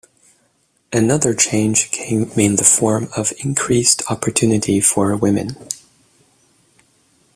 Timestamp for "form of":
2.63-3.33